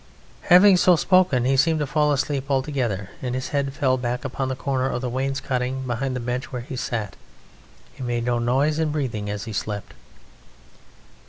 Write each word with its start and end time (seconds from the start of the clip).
Having 0.49 0.77
so 0.77 0.95
spoken, 0.95 1.45
he 1.45 1.55
seemed 1.55 1.77
to 1.77 1.85
fall 1.85 2.11
asleep 2.11 2.49
altogether, 2.49 3.11
and 3.21 3.35
his 3.35 3.49
head 3.49 3.71
fell 3.71 3.97
back 3.97 4.25
upon 4.25 4.47
the 4.49 4.55
corner 4.55 4.89
of 4.89 4.99
the 5.01 5.11
wainscoting 5.11 5.83
behind 5.85 6.15
the 6.15 6.19
bench 6.19 6.51
where 6.51 6.63
he 6.63 6.75
sat. 6.75 7.15
He 7.93 8.01
made 8.01 8.25
no 8.25 8.39
noise 8.39 8.79
in 8.79 8.89
breathing 8.89 9.29
as 9.29 9.43
he 9.45 9.53
slept. 9.53 9.93